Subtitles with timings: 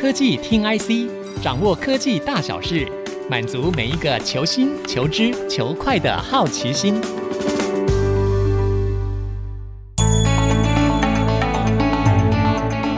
[0.00, 1.10] 科技听 IC，
[1.42, 2.86] 掌握科技大小事，
[3.28, 6.94] 满足每一个求新、求知、求快的好奇心。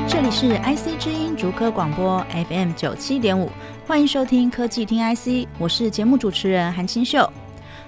[0.07, 3.49] 这里是 IC 之音竹科广播 FM 九七点五，
[3.87, 7.27] 欢迎收听科技听 IC，我是节目主持人韩清秀。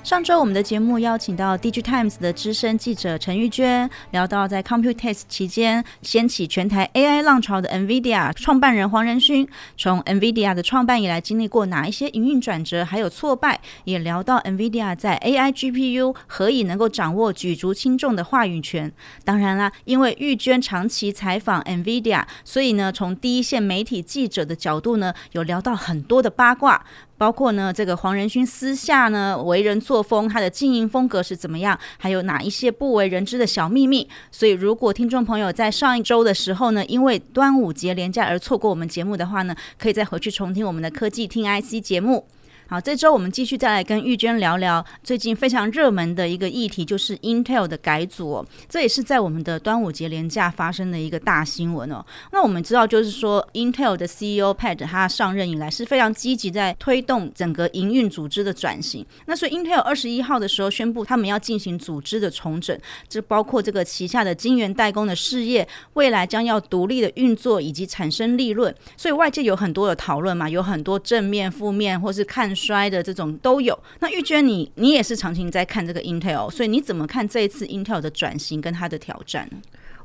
[0.03, 9.49] 上周我们的节目邀请到 DIGITIMES 的资深记者陈玉娟，聊到在 Computex 期间掀起全台 AI 浪潮的 NVIDIA 创办人黄仁勋，
[9.79, 18.93] 从 NVIDIA 的创办以来经历过哪一些营运转折，还有挫败，也聊到 NVIDIA 在 AI GPU 何以能够掌握举足轻重的话语权。
[19.25, 26.85] 当然啦，因为玉娟长期采访 NVIDIA，所以呢，从第一线媒体记者的角度呢，有聊到很多的八卦。
[27.23, 31.79] 包括呢，这个黄仁勋私下呢为人作风，他的经营风格是怎么样？
[31.97, 34.09] 还有哪一些不为人知的小秘密？
[34.33, 42.27] 所以，如果听众朋友在上一周的时候呢，因为端午节连假而错过我们节目的话呢，可以再回去重听我们的科技听 IC 节目。
[42.69, 48.47] 好，这周我们继续再来跟玉娟聊聊最近非常热门的一个议题，就是 Intel 的改组哦。
[48.67, 52.03] 这也是在我们的端午节连假发生的一个大新闻哦。
[52.31, 59.05] 那我们知道，就是说 Intel 的 CEO Pat 他上任以来是非常积极在推动整个营运组织的转型。
[59.27, 68.75] 那所以 Intel 二十一号的时候宣布，他们要进行组织的重整，这包括这个旗下的晶圆代工的事业，未来将要独立的运作以及产生利润。
[68.97, 72.52] 所以外界有很多的讨论嘛，有很多正面、负面或是看。
[72.55, 73.79] 衰的这种都有。
[74.01, 79.59] 那玉娟你，你也是长期在看这个 Intel，所以你怎么看这一次 Intel 的转型跟它的挑战呢？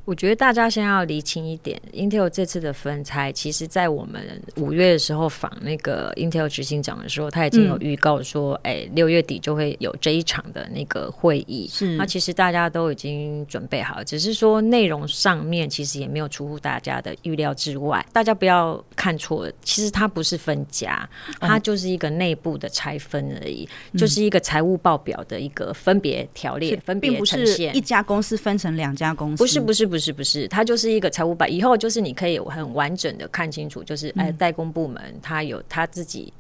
[0.08, 11.68] 我觉得大家先要理清一点，Intel 这次的分拆，其实在我们五月的时候访那个 Intel 执行长的时候，他已经有预告说，哎、嗯，六月底就会有这一场的那个会议。
[11.70, 18.06] 是，那其实大家都已经准备好，只是说内容上面其实也没有出乎大家的预料之外。
[18.14, 21.06] 大家不要看错，其实它不是分家，
[21.42, 27.76] 它就是一个内部的拆分而已，嗯、就是一个财务报表的一个分别条列，分别呈现。
[27.76, 29.97] 一家公司分成两家公司，不是，不是，不是。
[29.98, 31.52] 不是不是，它就是一个财务版。
[31.52, 36.32] 以后就是你可以很完整的看清楚，就是哎，代工部门它有它自己，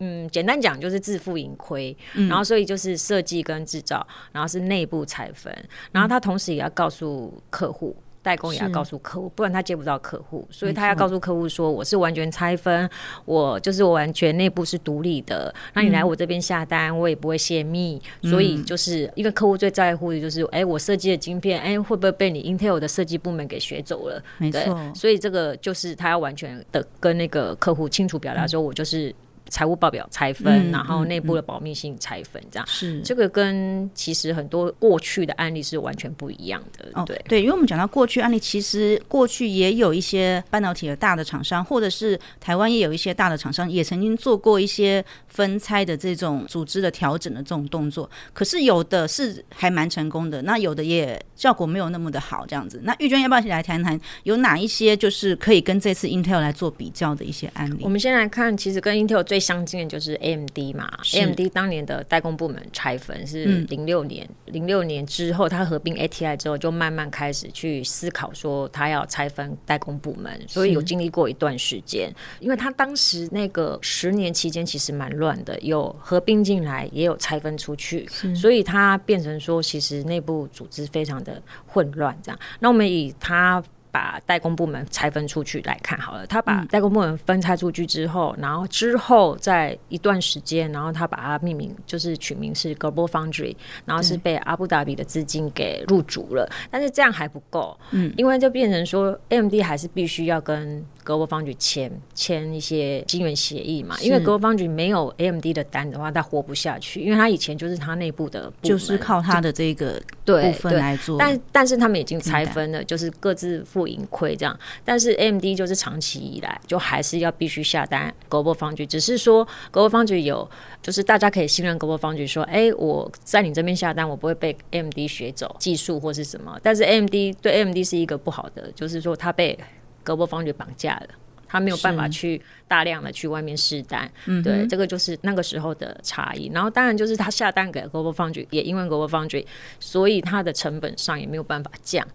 [0.00, 1.96] 嗯，简单讲就是自负盈亏，
[2.28, 5.50] 然后所以就是设计跟制造，然后是内部拆分，
[5.92, 7.96] 然后他同时也要告诉客户。
[8.22, 12.88] 代工也要告诉客户，不然他接不到客户，所以他要告诉客户说：“我是完全拆分，
[13.24, 15.54] 我就是我完全内部是独立的。
[15.72, 18.00] 那你来我这边下单，我也不会泄密。
[18.22, 24.22] 所以就是一个客户最在乎的就是，哎，我设计的晶片，哎，会不会被你 Intel 的设计部门给学走了？
[24.38, 29.14] 没错，所以这个就是他要完全的跟那个客户清楚表达说，我就是。”
[29.50, 36.88] 财务报表拆分，嗯、然后内部的保密性拆分，这样是、嗯嗯、这个跟其实很多过去的案例是完全不一样的。
[36.94, 48.08] 哦、对对，因为我们讲到过去案例，其实过去也有一些半导体的大的厂商，或者是台湾也有一些大的厂商，也曾经做过一些分拆的这种组织的调整的这种动作。
[48.32, 52.80] 可是有的是还蛮成功的，那有的也效果没有那么的好，这样子。
[52.84, 57.78] 那玉娟要不要来谈谈，有哪一些就是可以跟这次 Intel 来做比较的一些案例？
[57.82, 72.12] 我们先来看，其实跟 Intel 最相近的就是 AMD 嘛，AMD 当年的代工部门拆分是零六年，零、嗯、六年之后，它合并 ATI 之后，就慢慢开始去思考说，它要拆分代工部门，所以有经历过一段时间。
[72.40, 82.16] 因为它当时那个十年期间其实蛮乱的，有合并进来，也有拆分出去，所以它变成说，其实内部组织非常的混乱。
[82.22, 83.62] 这样，那我们以它。
[83.90, 96.48] 把代工部门拆分出去来看好了，他把代工部门分拆出去之后，然后之后在一段时间，然后他把它命名，就是取名是 Global Foundry，然后是被阿布达比的资金给入主了。
[96.70, 114.58] 但是这样还不够，嗯，因为就变成说 AMD 还是必须要跟 Global Foundry 签签一些晶圆协议嘛，因为 Global Foundry 没有 AMD 的单的话，它活不下去，因为它以前就是它内部的，就是靠它的这个部分来做，但但是他们已经拆分了，就是各自负盈亏这样。
[114.84, 120.48] 但是 AMD 就是长期以来就还是要必须下单 Global Foundry，只是说 Global Foundry 有，
[120.82, 126.58] 就是大家可以信任 Global Foundry，说，哎、欸，我在你这边下单，我不会被 AMD 学走技术或是什么。
[126.62, 129.58] 但是 AMD 对 AMD 是一个不好的，就是说它被
[130.04, 131.08] Global Foundry 绑架了，
[131.46, 134.10] 他没有办法去大量的去外面试单，
[134.44, 136.50] 对，这个就是那个时候的差异。
[136.54, 139.44] 然后当然就是他下单给 Global Foundry，也因为 Global Foundry，
[139.78, 142.06] 所以它的成本上也没有办法降，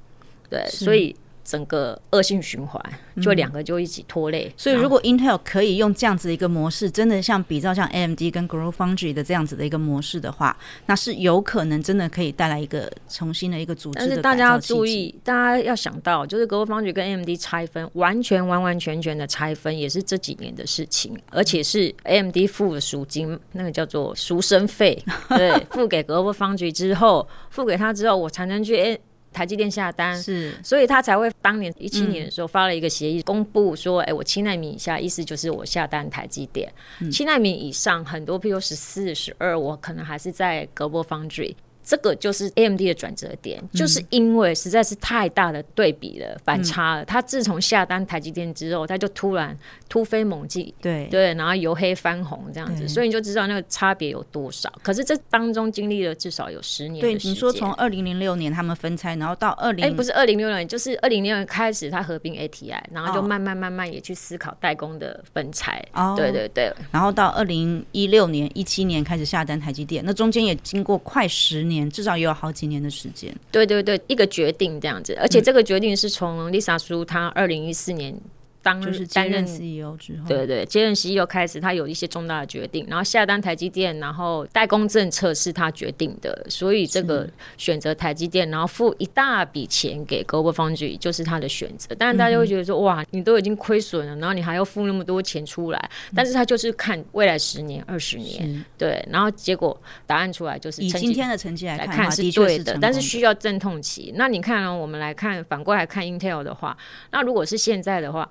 [0.49, 1.15] 对，所以
[1.45, 2.83] 整个恶性循环，
[3.21, 4.47] 就两个就一起拖累。
[4.47, 10.57] 嗯、所以，如果 Intel 可以用这样子的一个模式，真的像比较像 AMD 跟 GlobalFoundries 的这样子的一个模式的话，
[10.87, 13.99] 那是有可能真的可以带来一个重新的一个组织。
[13.99, 28.99] 但是大家要注意，大家要想到，就是 GlobalFoundries 跟 AMD 拆分，完全完完全全的拆分，也是这几年的事情，而且是 AMD 付了赎金，那个叫做赎身费，对， 付给 GlobalFoundries 之后，付给他之后，我才能去。
[29.35, 36.65] 台积电下单是，所以他才会当年一七年的时候发了一个协议，公布说，哎、欸，我七纳米以下，意思就是我下单台积电；
[37.11, 41.55] 七纳米以上，很多，譬如十四、十二，我可能还是在 GlobalFoundries。
[41.85, 47.05] 这个就是 AMD 的转折点，嗯，就是因为实在是太大的对比了，反差了。
[47.05, 49.55] 他自从下单台积电之后，他就突然
[49.87, 54.67] 突飞猛进，对对，然后由黑翻红这样子，所以你就知道那个差别有多少。
[54.81, 57.01] 可是这当中经历了至少有十年。
[57.01, 65.79] 对，你说从二零零六年他们分拆，然后到二零，哎，不是二零零六年，就是二零零六年开始他合并 ATI，然后就慢慢慢慢也去思考代工的分拆。
[65.93, 71.74] 哦，对对对，然后到二零一六年、一七年开始下单台积电，那中间也经过快十年。
[71.89, 73.35] 至少也有好几年的时间。
[73.51, 78.15] 对对对，一个决定这样子，而且这个决定是从 Lisa Su 她二零一四年。
[78.65, 87.29] 当就是担任 CEO 之后，对对对，接任 CEO 开始，他有一些重大的决定，然后下单台积电，然后代工政策是他决定的，所以这个
[87.59, 91.93] 选择台积电，然后付一大笔钱给 GlobalFoundries 就是他的选择。
[91.93, 104.11] 当然大家会觉得说，哇，你都已经亏损了，然后你还要付那么多钱出来，但是他就是看未来十年、二十年，对，然后结果答案出来就是以今天的成绩来看是对的，但是需要阵痛期。
[104.15, 104.75] 那你看呢？
[104.75, 106.75] 我们来看反过来看 Intel 的话，
[107.11, 108.27] 那如果是现在的话。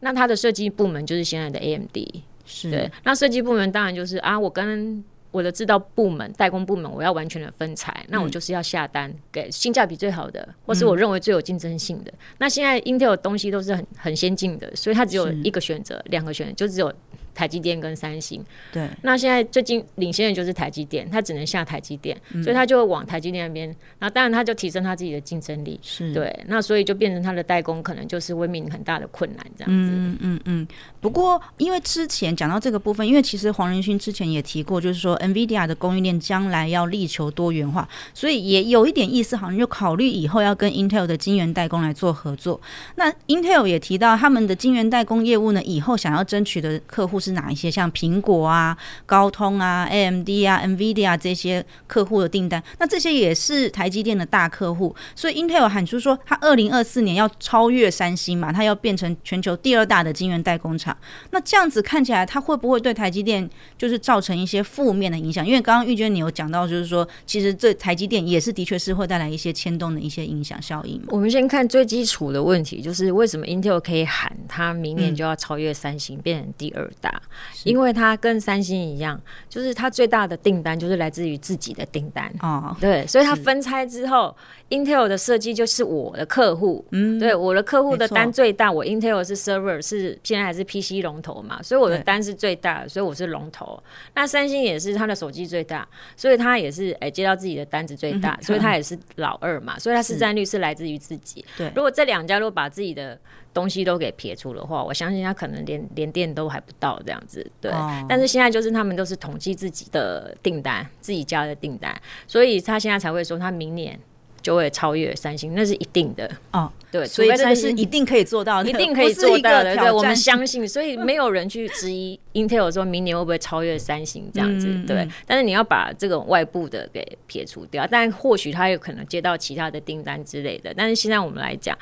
[0.00, 1.96] 那它的设计部门就是现在的 AMD，
[2.44, 2.90] 是对。
[3.04, 8.06] 那设计部门当然就是啊，我跟我的制造部门、代工部门，我要完全的分拆，嗯。
[8.10, 12.18] 那我就是要下单给性价比最好的，或是我认为最有竞争性的，嗯。
[12.38, 16.92] 那现在 Intel 的东西都是很很先进的，所以它只有一个选择，两个选择就只有。
[17.36, 18.42] 台积电跟三星，
[18.72, 23.76] 对，那现在最近领先的就是台积电，它只能下台积电，嗯，所以它就往台积电那边。
[23.98, 26.34] 那当然它就提升它自己的竞争力，是对。
[26.46, 29.90] 那所以就变成它的代工可能就是会面临很大的困难这样子。
[29.92, 30.66] 嗯嗯嗯。
[30.98, 42.58] 不过因为之前讲到这个部分，因为其实黄仁勋之前也提过，就是说 NVIDIA 的供应链将来要力求多元化，所以也有一点意思，好像就考虑以后要跟 Intel 的晶圆代工来做合作。
[42.94, 47.70] 那 Intel 也提到他们的晶圆代工业务呢，以后想要争取的客户是哪一些？
[47.70, 54.94] 像苹果啊、高通啊、AMD 啊、NVIDIA 这些客户的订单，那这些也是台积电的大客户。
[55.14, 60.96] 所以 Intel 喊出说，它二零二四年要超越三星嘛，它要变成全球第二大的晶圆代工厂。
[61.32, 65.44] 那这样子看起来，它会不会对台积电就是造成一些负面的影响？
[65.46, 71.02] 因为刚刚玉娟你有讲到，就是说其实这台积电也是的确是会带来一些牵动的一些影响效应。
[71.08, 77.15] 我们先看最基础的问题，就是为什么 Intel 可以喊它明年就要超越三星，变成第二大？
[77.64, 82.32] 因为它跟三星一样，就是它最大的订单就是来自于自己的订单。
[82.40, 84.34] 哦，对，所以它分拆之后
[84.70, 93.82] ，Intel 的设计就是我的客户，嗯，对，我的客户的单最大，我 Intel 是 server 是现在还是 PC 龙头嘛，所以我的单是最大的，所以我是龙头。
[94.14, 95.86] 那三星也是它的手机最大，
[96.16, 101.44] 所以它也是哎、欸、接到自己的单子最大，嗯、所以它也是老二嘛，所以它市占率是来自于自己。
[101.56, 103.18] 对，如果这两家都把自己的
[103.54, 107.44] 东西都给撇除的话，我相信他可能连连电都还不到这样子。
[107.60, 113.98] 对、哦，但是现在就是他们都是统计自己的订单，自己家的订单，所以他现在才会说他明年
[114.46, 116.30] 就会超越三星，那是一定的。
[116.52, 119.74] 哦，对，所以三星一定可以做到，一定可以做到的。
[119.74, 124.68] 对，我们相信，所以没有人去质疑 Intel 说明年会不会超越三星这样子。
[124.68, 130.72] 嗯、对，但是你要把这种外部的给撇除掉，但或许他有可能接到其他的订单之类的。
[130.76, 131.76] 但是现在我们来讲。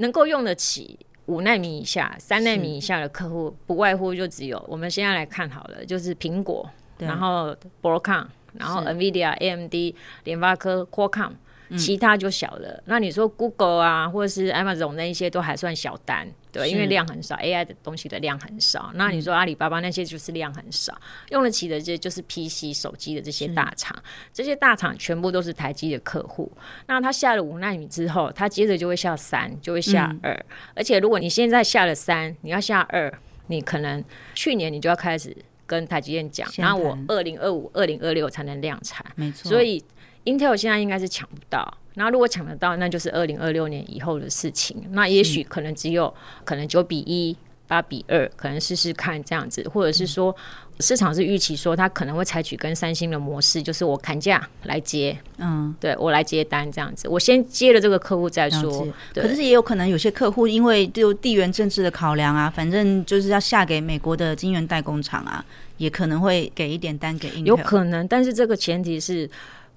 [0.00, 0.96] 能够用得起
[1.26, 9.74] 五纳米以下、三纳米以下的客户，不外乎就只有我们现在来看好了，就是苹果，然后 Broadcom，然后 NVIDIA、AMD、
[10.22, 11.32] 联发科、Qualcomm。
[11.76, 18.90] 其他就小了，嗯，那你说 Google 啊，或者是 Amazon 那一些都还算小单，对，因为量很少，AI 的东西的量很少。
[18.94, 23.94] 那你说阿里巴巴那些就是量很少，嗯，用得起的这就是 PC 手机的这些大厂，
[24.32, 26.50] 这些大厂全部都是台积的客户。
[26.86, 30.44] 那他下了五纳米之后，他接着就会下三，就会下二，嗯。
[30.74, 33.12] 而且如果你现在下了三，你要下二，
[33.48, 34.02] 你可能
[34.34, 39.50] 去年你就要开始跟台积电讲，然后我二零二五、二零二六才能量产，没错。
[39.50, 39.84] 所以
[40.28, 44.76] Intel 现在应该是抢不到，那如果抢得到，那就是二零二六年以后的事情。
[44.90, 46.12] 那也许可能只有
[46.44, 50.30] 可能九比一，八比二，可能试试看这样子，或者是说。
[50.30, 58.86] 嗯市场是预期说，他可能会采取跟三星的模式，就是我砍价来接，嗯，对我来接单这样子，我先接了这个客户再说。
[59.12, 65.44] 可是也有可能有些客户因为就地缘政治的考量啊，反正就是要下给美国的晶圆代工厂啊，
[65.78, 67.46] 也可能会给一点单给 Intel。
[67.46, 69.28] 有可能，但是这个前提是，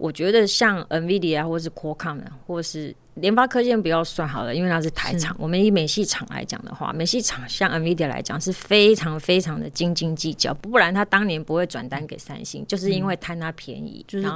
[0.01, 2.93] 我觉得像 NVIDIA 或是 Qualcomm 或是。
[3.15, 5.35] 联发科先不要算好了，因为它是台厂。
[5.37, 14.05] 我们以美系厂来讲的话，美系厂像 NVIDIA 来讲是非常非常的斤斤计较，不然他当年不会转单给三星，就是因为贪它便宜。
[14.07, 14.27] 就是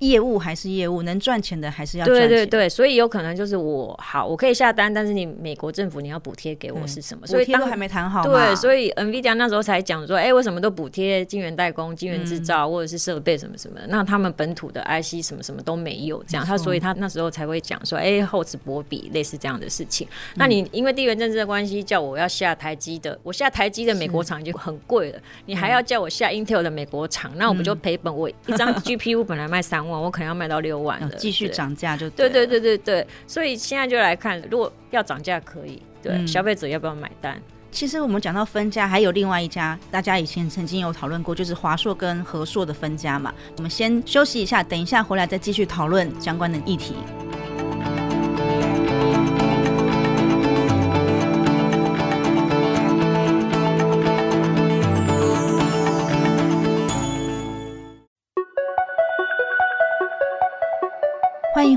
[0.00, 2.28] 业务还是业务，能赚钱的还是要赚钱。
[2.28, 7.26] 对对对，所以有可能就是我好，我可以下单，但是你美国政府你要补贴给我是什么？
[7.26, 8.24] 所以补贴都还没谈好。
[8.24, 13.78] 对，所以 NVIDIA 那时候才讲说，哎，为什么都补贴晶圆代工、晶圆制造或者是设备什么什么？
[13.88, 19.10] 那他们本土的 IC 什么什么都没有，这样他所以他那时候才会讲说，哎，厚此薄彼。
[19.12, 28.14] 类似这样的事情，那你因为地缘政治的关系，叫我要下台积的，我下台积的美国厂就很贵了，你还要叫我下 Intel 的美国厂，那我不就赔本？
[28.14, 37.40] 我一张 GPU 本来卖三万，我可能要卖到六万的，继续涨价就对对对对对，所以现在就来看，如果要涨价可以，对消费者要不要买单？
[37.70, 43.32] 其实我们讲到分家，还有另外一家，大家以前曾经有讨论过，就是华硕跟和硕的分家嘛。
[43.56, 46.94] 我们先休息一下，等一下回来再继续讨论相关的议题。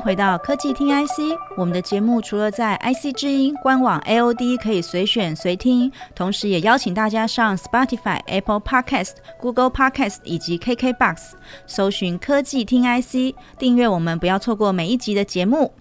[0.09, 11.33] 回到科技听 IC，我们的节目除了在 IC 之音官网 AOD 可以随选随听，同时也邀请大家上 Spotify、Apple Podcast、Google Podcast 以及 KKBox
[11.67, 15.71] 搜寻科技听 IC，订阅我们，不要错过每一集的节目。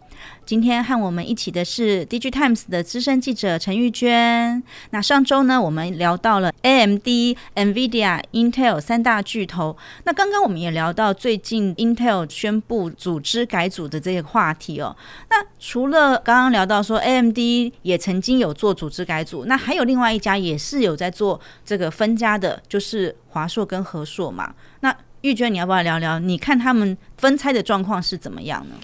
[0.44, 4.62] 今天和我们一起的是 DIGITIMES 的资深记者陈玉娟。
[4.90, 9.76] 那上周呢，我们聊到了 AMD、NVIDIA、Intel 三大巨头。
[10.04, 14.96] 那刚刚我们也聊到最近 Intel 宣布组织改组的这个话题哦。
[15.30, 17.38] 那除了刚刚聊到说 AMD
[17.82, 24.54] 也曾经有做组织改组，那还有另外一家也是有在做这个分家的，就是华硕跟和硕嘛。
[24.80, 26.18] 那玉娟，你要不要聊聊？
[26.18, 28.76] 你看他们分拆的状况是怎么样呢？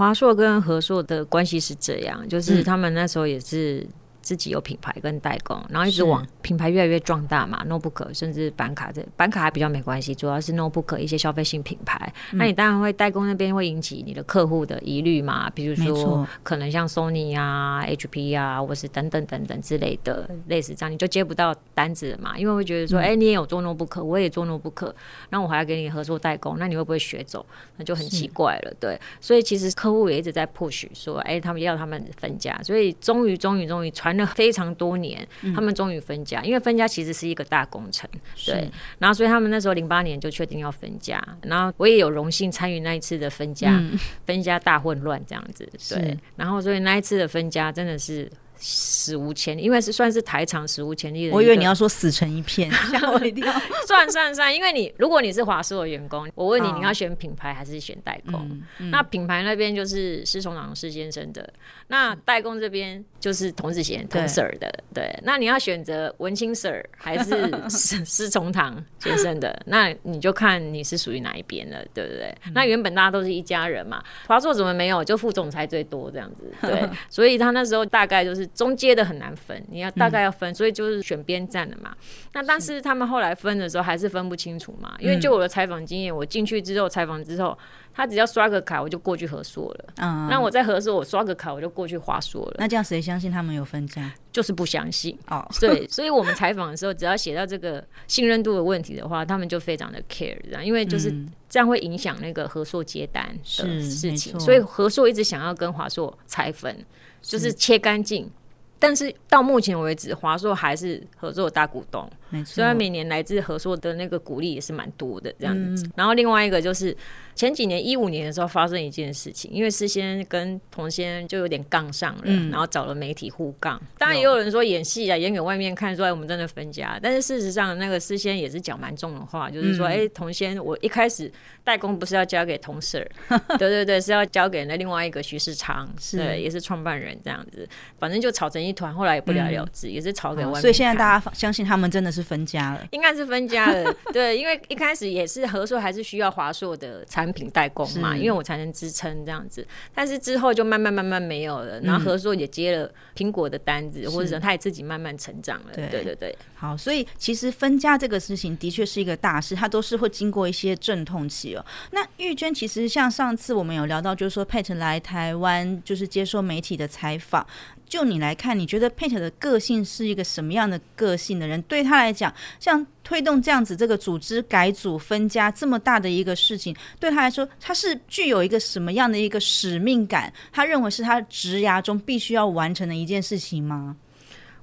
[0.00, 3.86] 华硕跟和硕的关系是这样，就是他们那时候也是。
[4.20, 23.10] 自己有品牌跟代工，然后一直往品牌越来越壮大嘛，notebook 甚至板卡这板卡还比较没关系，主要是 notebook 一些消费性品牌，嗯、那你当然会代工那边会引起你的客户的疑虑嘛，比如说可能像 Sony 啊、HP 啊，或是等等等等之类的，类似这样你就接不到单子了嘛，因为会觉得说，哎、嗯。
[23.10, 24.92] 欸，你也有做 notebook，我也做 notebook，
[25.30, 27.44] 那我还要给你合作代工，那你会不会学走？
[27.76, 34.10] 那就很奇怪了，对，所以其实客户也一直在 push 说，哎、欸，他们要他们分家，所以终于终于终于传。
[34.26, 38.08] 非常多年，他们终于分家，嗯，因为分家其实是一个大工程，
[38.46, 38.70] 对。
[38.98, 46.16] 然后，所以他们那时候零八年就确定要分家，然后我也有荣幸参与那一次的分家，嗯，分家大混乱这样子，对。
[46.36, 48.30] 然后，所以那一次的分家真的是。
[48.62, 51.32] 史无前例，因为是算是台场史无前例的。
[51.32, 53.50] 我以为你要说死成一片， 吓我一跳。
[53.86, 58.38] 算算算，因为你如果你是华硕的员工，我问你，你要选品牌还是选代工？
[58.50, 61.50] 嗯嗯、那品牌那边就是施崇朗施先生的，
[61.90, 65.12] 那代工这边就是童子贤童 Sir 的对。
[65.24, 69.60] 那你要选择文清 Sir 还是施施崇棠先生的？
[69.66, 72.34] 那你就看你是属于哪一边了，对不对？
[72.46, 75.04] 嗯、那原本大家都是一家人嘛，华硕怎么没有？
[75.04, 76.88] 就副总裁最多这样子， 对。
[77.08, 78.48] 所以他那时候大概就是。
[78.60, 81.96] 中阶的很难分，你要大概要分，嗯、所以就是选边站的嘛。
[82.34, 87.56] 那但是他们后来分的时候还是分不清楚嘛，因为就我的采访经验，我进去之后采访之后，
[87.92, 89.84] 他只要刷个卡，我就过去合作了。
[89.96, 92.54] 嗯，那我在合作，我刷个卡，我就过去华硕了。
[92.58, 94.12] 那这样谁相信他们有分家？
[94.32, 95.46] 就是不相信哦。
[95.60, 101.12] 对，所以我们采访的时候，只要写到这个信任度的问题的话，他们就非常的 care，因为就是
[101.48, 104.38] 这样会影响那个合作接单的事情。
[104.40, 106.84] 所以合作一直想要跟华硕拆分，
[107.20, 108.30] 就是切干净。
[108.78, 112.54] 但是到目前为止，华硕还是合作大股东，没错。
[112.54, 115.84] 虽然每年来自合作的那个鼓励也是蛮多的这样子。
[115.86, 115.92] 嗯。
[115.96, 116.96] 然后另外一个就是。
[117.36, 123.80] 前几年一五年的时候发生一件事情，因为施先跟童先就有点杠上了，嗯，然后找了媒体互杠。
[123.96, 126.98] 当然也有人说演戏啊，演给外面看，说哎我们真的分家。
[127.02, 131.32] 但是事实上，那个施先也是讲蛮重的话，就是说哎、嗯欸、童先，我一开始
[131.64, 133.08] 代工不是要交给童 Sir，
[133.56, 137.66] 对对对，是要交给那另外一个徐世昌，是，对，也是创办人这样子。
[137.98, 140.60] 反正就吵成一一团，后来也不了了之，嗯、也是吵给外面。
[140.60, 143.94] 所以现在大家相信他们真的是分家了，应该是分家了。
[144.12, 149.66] 对，因为一开始也是和硕还是需要华硕的产品代工嘛，因为我才能支撑这样子。
[149.94, 155.72] 但是之后就慢慢慢慢没有了，然后和硕也接了苹果的单子，嗯、或者他也自己慢慢成长了。
[155.74, 156.36] 对对对。
[156.54, 161.64] 好，所以其实分家这个事情的确是一个大事，它都是会经过一些阵痛期哦。
[161.92, 167.46] 那玉娟其实像上次我们有聊到，就是说 Pat 来台湾就是接受媒体的采访。
[167.90, 171.60] 就你来看，你觉得 Pat 的个性是一个什么样的个性的人？
[171.62, 180.32] 对他来讲，像推动这样子这个组织改组分家这么大的一个事情，对他来说，他是具有一个什么样的一个使命感？
[180.52, 183.96] 他认为是他职涯中必须要完成的一件事情吗？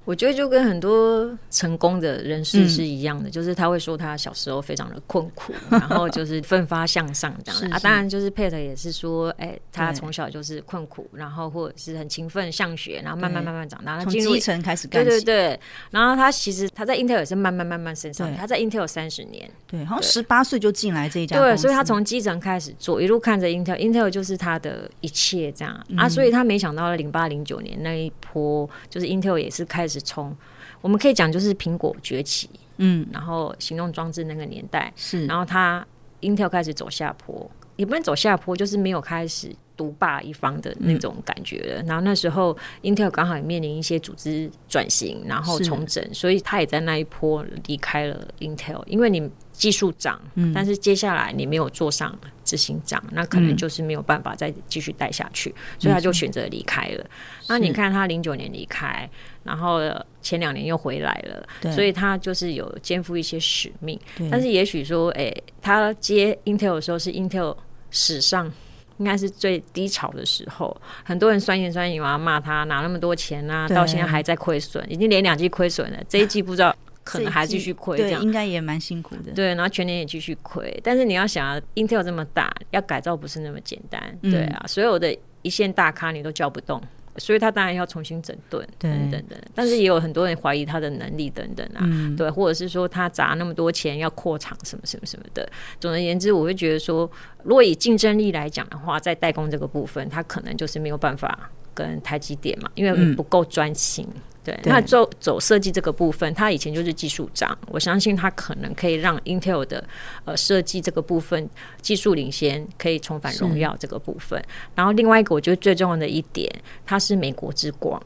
[0.08, 7.78] 我觉得就跟很多成功的人士是一样的，嗯、就是他会说他小时候非常的困苦，然后就是奋发向上这样 啊。
[7.80, 15.04] 当然，就是 Pat 也是说，哎、欸，他从小就是困苦，然后或者是很勤奋向学，然后慢慢慢慢长大，从基层开始干。
[15.04, 15.60] 对对对。
[15.90, 21.38] 然后他其实他在 Intel 也是慢慢慢慢升上，他在 Intel 三十年，对，好像十八岁就进来这一家。
[21.38, 26.08] 对，所以他从基层开始做，一路看着 Intel，Intel 就是他的一切这样、嗯、啊。
[26.08, 29.97] 所以他没想到零八零九年那一波，就是 Intel 也是开始。
[30.00, 30.36] 从
[30.80, 35.86] 我们可以讲，就是苹果崛起，嗯，然后行动装置那个年代是，然后它
[36.20, 41.82] Intel 开始走下坡，也不能走下坡，就是没有开始独霸一方的那种感觉了。
[41.82, 49.30] 嗯、然后那时候 Intel 刚好也面临一些组织转型，然后重整，所以他也在那一波离开了 Intel，因为你。
[49.58, 50.22] 技术长，
[50.54, 57.04] 但是接下来你没有做上执行长，嗯、那可能就是没有办法再继续带下去，嗯、所以他就选择离开了。
[57.48, 59.10] 那你看他零九年离开，
[59.42, 59.80] 然后
[60.22, 63.98] 前两年又回来了，所以他就是有肩负一些使命。
[64.30, 67.56] 但是也许说，哎、欸，他接 Intel 的时候是 Intel
[67.90, 68.48] 史上
[68.98, 76.74] 应该是最低潮的时候，很多人酸言酸语啊，骂他拿那么多钱啊，到现在还在亏损，已经连两季亏损了，这一季不知道。
[77.04, 79.32] 可能还继续亏，对，应该也蛮辛苦的。
[79.32, 80.78] 对，然后全年也继续亏。
[80.84, 83.98] 但是你要想啊，Intel 这么大，要改造不是那么简单。
[84.20, 86.78] 对啊，嗯、所有的一线大咖你都叫不动，
[87.18, 89.38] 所以他当然要重新整顿，对等等等。
[89.54, 95.48] 但是也有很多人怀疑他的能力等等啊，嗯、对，或者是说他砸那么多钱要扩厂什么什么什么的。
[95.80, 97.10] 总而言之，我会觉得说，
[97.42, 104.04] 如果以竞争力来讲的话，在代工这个部分，他可能就是没有办法跟台积电嘛，因为不够专心。
[104.12, 109.84] 嗯对，那走走设计这个部分，他以前就是技术长，我相信他可能可以让 Intel 的
[110.24, 111.46] 呃设计这个部分
[111.82, 114.42] 技术领先，可以重返荣耀这个部分。
[114.74, 116.50] 然后另外一个，我觉得最重要的一点，
[116.86, 118.02] 它是美国之光，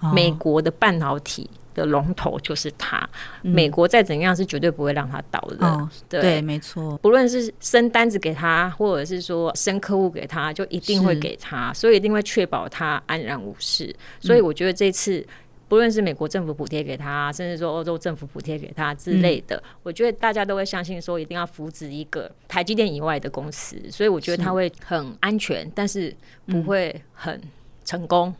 [0.00, 2.98] 哦、美国的半导体的龙头就是它。
[3.42, 5.66] 嗯、美国再怎样是绝对不会让它倒的。
[5.66, 6.98] 哦、对，对，没错。
[6.98, 13.94] 不论是生单子给他，或者是说生客户给他，就一定会给他，所以一定会确保他安然无事。
[14.20, 15.24] 所以我觉得这次。
[15.68, 27.38] 不论是美国政府补贴给他，甚至说欧洲政府补贴给他之类的，嗯、我觉得大家都会相信说一定要扶植一个台积电以外的公司，所以我觉得他会很安全，是但是不会很
[27.84, 28.34] 成功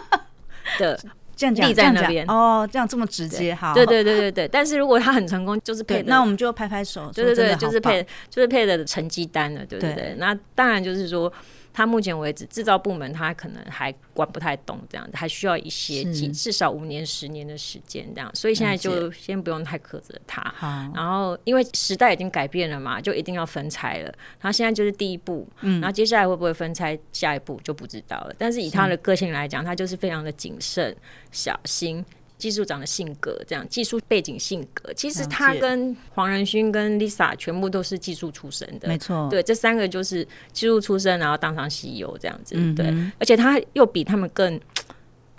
[0.80, 0.98] 的
[1.48, 3.72] 立在那边哦，这样这么直接哈？
[3.72, 4.48] 对对对对对。
[4.48, 9.94] 但是如果他很成功，就是配，那我们就拍拍手，对对对，就是配就是配的成绩单了，对不对？
[9.94, 11.32] 对那当然就是说。
[11.72, 18.30] 他目前为止，制造部门他可能还管不太懂，这样子还需要一些几至少五年、十年的时间，这样。
[18.34, 20.42] 所以现在就先不用太苛责他。
[20.94, 24.04] 然后因为时代已经改变了嘛，就一定要分拆了。
[24.40, 28.34] 然后现在就是第一步，嗯，然后接下来会不会分拆，下一步就不知道了。
[28.36, 30.94] 但是以他的个性来讲，他就是非常的谨慎、
[31.30, 32.04] 小心。
[32.40, 39.28] 技术长的性格，这样技术背景性格，其实他跟黄仁勋跟 Lisa 全部都是技术出身的，没错。
[39.30, 42.86] 对，这三个就是技术出身，然后当上 CEO 这样子，嗯、对。
[43.18, 44.58] 而且他又比他们更。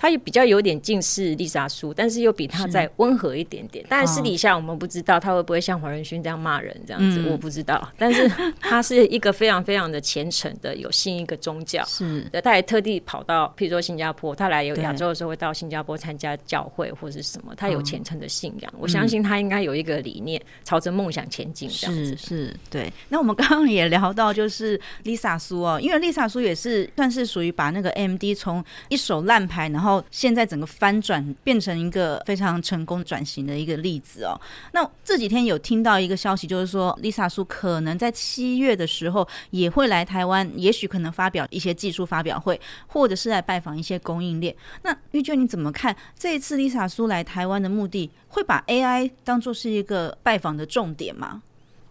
[0.01, 3.85] 他也比较有点近似丽莎苏，但是又比他再温和一点点。
[3.87, 7.87] 但是私底下我们不知道他会不会像黄仁勋这样骂人这样子，我不知道。
[7.99, 8.27] 但是
[8.59, 11.85] 他是一个非常非常的虔诚的，有信一个宗教。
[11.85, 18.73] 是，他还特地跑到，譬如说新加坡，他来有亚洲的时候会到新加坡参加教会或者是什么，他有虔诚的信仰。
[18.79, 21.69] 我相信他应该有一个理念，朝着梦想前进。
[21.69, 22.91] 这样子是，对。
[23.09, 34.39] 那我们刚刚也聊到，就是丽莎苏哦，因为丽莎苏也是算是属于把那个 AMD 从一手烂牌，然后然后现在整个翻转变成一个非常成功转型的一个例子哦。
[34.71, 44.55] 那这几天有听到一个消息，就是说 Lisa 苏可能在七月的时候也会来台湾，也许可能发表一些技术发表会，或者是来拜访一些供应链。
[44.83, 48.09] 那玉娟你怎么看这一次 Lisa 苏来台湾的目的？
[48.29, 51.41] 会把 AI 当做是一个拜访的重点吗？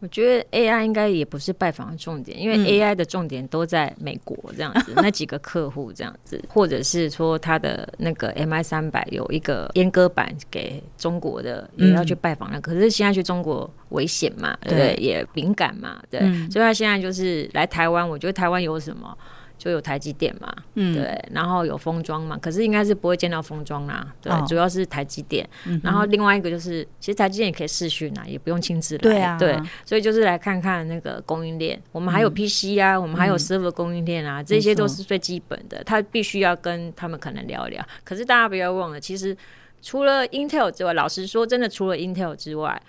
[0.01, 12.59] 我觉得 AI 应该也不是拜访的重点，因为 AI 的重点都在美国这样子，嗯、那几个客户这样子，或者是说他的那个 MI 三百有一个阉割版给中国的，也要去拜访了。
[12.59, 14.77] 嗯、可是现在去中国危险嘛，对不？
[14.79, 18.09] 对也敏感嘛，对，嗯、所以他现在就是来台湾。
[18.09, 19.17] 我觉得台湾有什么？
[19.61, 37.87] 就有台积电嘛，嗯，对，然后有封装嘛，可是应该是不会见到封装啦，对，哦、主要是台积电，嗯、然后另外一个就是，其实台积电也可以视讯啊，也不用亲自来，对啊，对，所以就是来看看那个供应链，我们还有 PC 啊，嗯、我们还有 server 供应链啊，嗯、这些都是最基本的，他必须要跟他们可能聊一聊。
[38.03, 39.37] 可是大家不要忘了，其实
[39.83, 42.81] 除了 Intel 之外，老实说，真的除了 Intel 之外，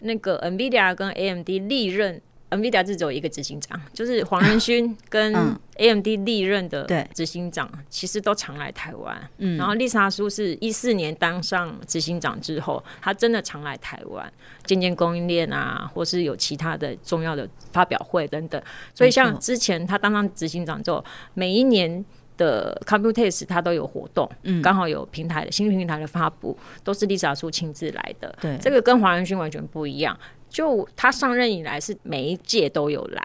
[0.00, 2.20] 那个 NVIDIA 跟 AMD 历任。
[2.48, 5.34] NVIDIA 只有一个执行长，就是黄仁勋跟
[5.78, 9.30] AMD 历任的执行长，其实都常来台湾。
[9.38, 14.32] 嗯，然后丽莎苏是一四年当上执行长之后，他真的常来台湾
[14.64, 18.60] 见见供应链啊，或是有其他的重要的发表会等等。
[18.94, 22.04] 所以像之前他当上执行长之后，每一年
[22.36, 28.34] 的 Computex 他都有活动，嗯，刚好有平台的新平台的发布，都是丽莎苏亲自来的。
[28.40, 30.18] 对，这个跟黄仁勋完全不一样。
[30.48, 33.22] 就他上任以来，是每一届都有来，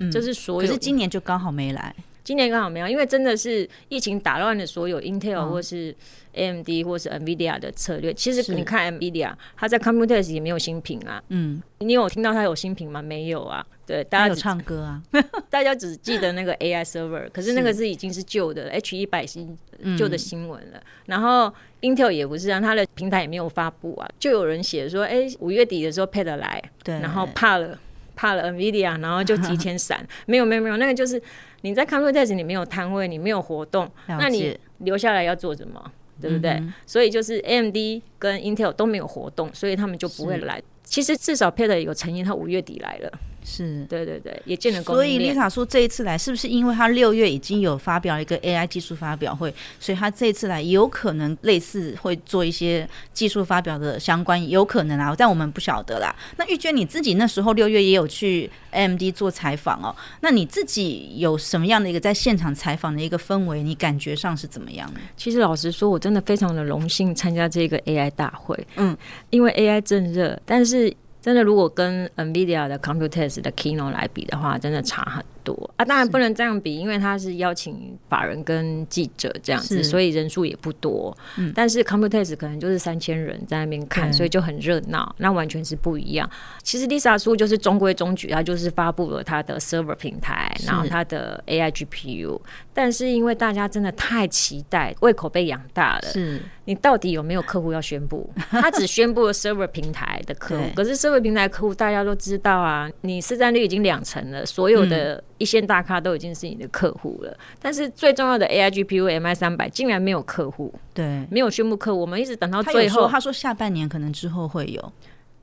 [0.00, 0.66] 嗯、就是所有。
[0.68, 5.94] 可是今年就刚好没来，今年刚好没有，因为真的是疫情打乱了所有 Intel 或是
[6.32, 8.12] AMD 或是 NVIDIA 的策略。
[8.12, 11.22] 嗯、其实你看 NVIDIA，它在 Computex 也没有新品啊。
[11.28, 13.00] 嗯，你有听到它有新品吗？
[13.00, 13.64] 没有啊。
[13.86, 15.02] 对，大家有唱歌啊，
[15.50, 19.58] 大家只记得那个 AI server，可是那个是已经是旧的 H 一百新
[19.98, 20.78] 旧的新闻了。
[20.78, 27.76] 嗯、然后 Intel 也不是啊，它的平台也没有发布啊，就有人写说，哎，五月底的时候 Pad 来，对，然后怕了
[28.20, 31.20] 怕了 NVIDIA，然后就提前闪， 没有没有没有，那个就是
[31.62, 35.82] 你在 Computex 你没有摊位，你没有活动，那你留下来要做什么，
[36.20, 36.50] 对不对？
[36.50, 37.76] 嗯、所以就是 AMD
[38.18, 40.62] 跟 Intel 都没有活动，所以他们就不会来。
[40.84, 43.10] 其实至少 Pad 有诚意，他五月底来了。
[43.44, 44.82] 是对对对，也见了。
[44.82, 56.14] 所以丽莎说这一次来，是不是因为他六月已经有发表一个 AI 技术发表会，所以他这一次来有可能类似会做一些技术发表的相关，有可能啊，但我们不晓得啦。
[56.36, 63.62] 那玉娟你自己那时候六月也有去 AMD 做采访哦，那你自己有什么样的一个在现场采访的一个氛围？
[63.62, 65.00] 你感觉上是怎么样的？
[65.16, 68.96] 其实老实说，我真的非常的荣幸参加这个 AI 大会，嗯，
[69.30, 70.94] 因为 AI 正热，但是。
[71.20, 75.84] 真的，如果跟 NVIDIA 的 ComputeS 的 Kino 来比的话，真的差很多啊！
[75.84, 81.16] 当然不能这样比，因为他是邀请法人跟记者这样子，所以人数也不多。
[81.36, 85.14] 嗯、但是 Computex 可能就是三千人在那边看，嗯、所以就很热闹。
[85.18, 86.28] 那完全是不一样。
[86.62, 92.40] 其实 Lisa 书就是中规中矩，他就是发布了他的 Server 平台，然后他的 AI GPU。
[92.72, 96.02] 但是因为大家真的太期待，胃口被养大了。
[96.02, 96.40] 是。
[96.66, 98.30] 你到底有没有客户要宣布？
[98.48, 107.30] 他只宣布了 Server 平台的客户， 可是 Server 平台客户大家都知道啊，你市占率已经两成了，所有的一线大咖都已经是你的客户了。
[107.30, 113.08] 嗯、但是最重要的 AI GPU MI 三百竟然没有客户，对，没有宣布客户，我们一直等到最后。
[113.08, 114.92] 他说下半年可能之后会有。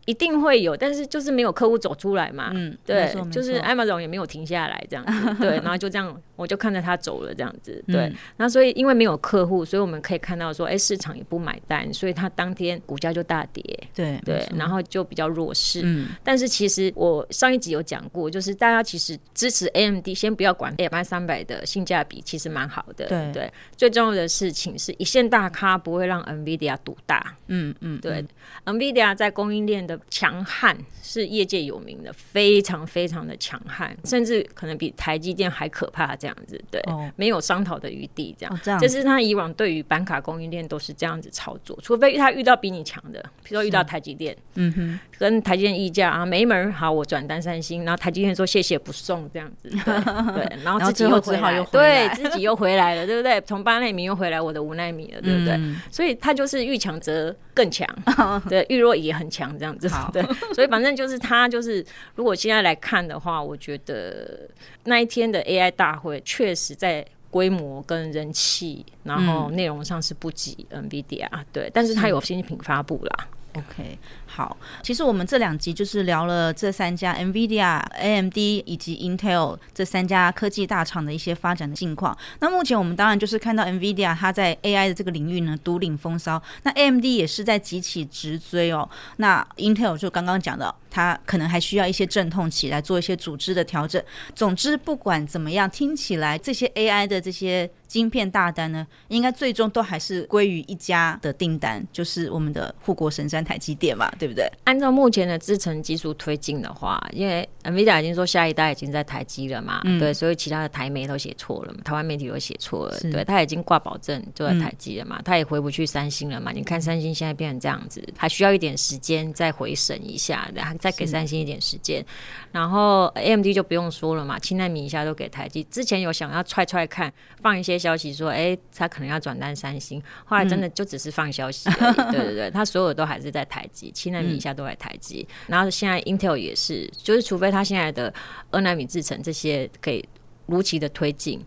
[0.07, 2.49] 一定会有，但是就是没有客户走出来嘛。
[2.53, 5.35] 嗯，对，就是 Amazon 也没有停下来这样子。
[5.35, 7.83] 对，然后就这样，我就看着他走了这样子。
[7.87, 13.61] 对，那所以因为没有客户，所以我们可以看到说，哎，市场也不买单，所以他当天股价就大跌。
[13.93, 15.81] 对对，然后就比较弱势。
[15.83, 23.07] 嗯，但是其实我上一集有讲过，就是大家其实支持 AMD，先不要管 MI 三百的性价比，其实蛮好的。
[23.07, 27.35] 对对，最重要的事情是一线大咖不会让 NVIDIA 独大。
[27.47, 28.23] 嗯嗯，对
[28.63, 29.96] ，NVIDIA 在供应链的。
[30.09, 36.15] 强悍是业界有名的，非常非常的强悍，甚至可能比台积电还可怕。
[36.17, 38.35] 这样子，对，哦、没有商讨的余地。
[38.39, 49.77] 这样，哦、这样，这是他以往对于板卡供应链都是这样子操作，除非他遇到比你强的，比如说遇到台积电，嗯哼，跟台积电议价啊，没门，好，我转单三星，然后台积电说谢谢不送这样子，对，
[50.33, 53.39] 对，然后自己又只好又回来，对自己又回来了，对不对？
[53.41, 55.53] 从八奈米又回来我的五奈米了，对不对？
[55.55, 57.87] 嗯、所以他就是遇强则更强，
[58.49, 59.86] 对，遇弱也很强，这样子。
[59.87, 60.09] 好。
[60.11, 60.21] 对，
[60.53, 64.49] 所以反正就是他就是，如果现在来看的话，我觉得
[64.85, 73.27] 那一天的 AI 大会确实在规模跟人气，然后内容上是不及 NVIDIA，对，但是他有新品发布啦。
[73.53, 82.15] OK，好，其实我们这两集就是聊了这三家 NVIDIA、AMD 以及 Intel 这三家科技大厂的一些发展的近况。
[82.39, 88.87] 那目前我们当然就是看到 NVIDIA 它在 AI 的这个领域呢独领风骚，那 AMD 也是在急起直追哦。
[89.15, 90.73] 那 Intel 就刚刚讲的。
[90.89, 94.01] 它可能还需要一些阵痛期来做一些组织的调整。
[94.33, 97.69] 总之，不管怎么样，听起来这些 AI 的这些。
[97.87, 104.45] 晶片大单呢，应该最终都还是归于一家的订单，就是我们的护国神山台积电嘛，对不对？
[104.65, 116.51] 按照目前的制程技术推进的话，因为 NVIDIA 已经说下一代已经在台积了嘛，嗯、对，所以其他的台媒都写错了嘛，台湾媒体都写错了，对，他已经挂保证就在台积了嘛，他、嗯、也回不去三星了嘛。
[116.51, 122.05] 你看三星现在变成这样子，还需要一点时间再回审一下，然后再给三星一点时间。
[122.51, 125.63] 然后 AMD 就不用说了嘛，七纳米以下都给台积。
[125.65, 127.77] 之前有想要踹踹看，放一些。
[127.77, 131.95] 消息说，哎、欸，他可能要转单三星，后来真的就只是放消息而已。
[131.95, 135.27] 嗯、对对对，他所有都还是在台积，七纳米以下都在台积。
[135.29, 138.13] 嗯、然后现在 Intel 也是，就是除非他现在的
[138.51, 140.03] 二纳米制程这些可以
[140.45, 141.39] 如期的推进。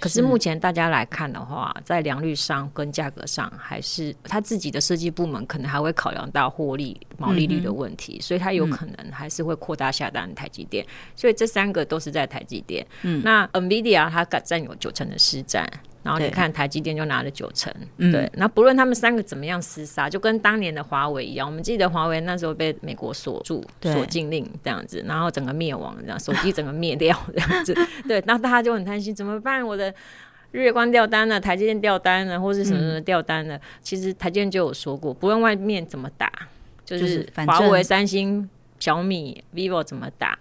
[0.00, 10.86] 可是目前大家来看的话，在良率上跟价格上，还是他自己的设计部门可能还会考量到获利、毛利率的问题，嗯、所以他有可能还是会扩大下单台积电。
[11.16, 12.86] 所以这三个都是在台积电。
[13.02, 15.68] 嗯，那 NVIDIA 它占有九成的市占。
[16.08, 21.46] 然后你看台积电就拿了九成，对，那不论他们三个怎么样厮杀，就跟当年的华为一样。
[21.46, 27.76] 我们记得华为那时候被美国锁住、锁禁令这样子，然后整个灭亡，这样手机整个灭掉这样子。
[28.08, 29.62] 对，那大家就很担心怎么办？
[29.62, 29.92] 我的
[30.52, 33.54] 日月光掉单了，台积电掉单了，或是什么什么掉单了？
[33.58, 36.32] 嗯、其实台积电就有说过，不论外面怎么打，
[36.86, 38.48] 就是华为、三星、
[38.80, 40.38] 小米、vivo 怎么打。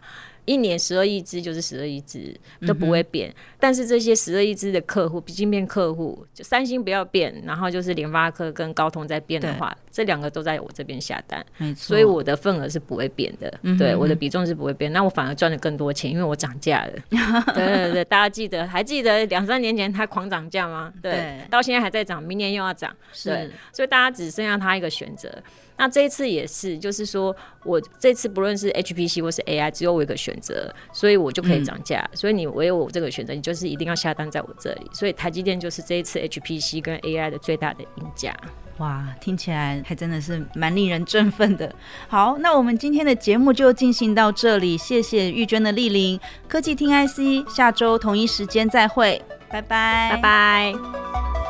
[0.47, 2.33] 一年十二亿只就是十二亿只
[2.65, 16.93] 都不会变，嗯、但是这些十二亿只的客户，晶片客户，就三星不要变，然后就是联发科跟高通在变的话，这两个都在我这边下单，所以我的份额是不会变的，嗯、对，我的比重是不会变，那我反而赚了更多钱，因为我涨价了。
[17.53, 20.93] 对对对，大家记得还记得两三年前它狂涨价吗？
[21.01, 21.41] 对，对。
[21.51, 23.29] 到现在还在涨，明年又要涨，是。
[23.29, 25.29] 对，所以大家只剩下它一个选择。
[25.77, 31.99] 那这一次也是，就是说我这次不论是 HPC 或是 AI，只有我一个选择，所以我就可以涨价。
[32.11, 34.89] 嗯、所以你唯有我这个选择，你就是一定要下单在我这里。
[34.91, 38.35] 所以台积电就是这一次 HPC 跟 AI 的最大的赢家。
[38.77, 41.73] 哇，听起来还真的是蛮令人振奋的。
[42.07, 51.46] 好，那我们今天的节目就进行到这里，谢谢玉娟的莅临，科技听 IC，下周同一时间再会，拜拜，拜拜。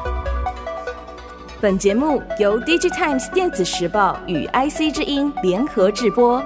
[1.60, 6.40] 本节目由 DigiTimes 电子时报与 IC 之音联合制播。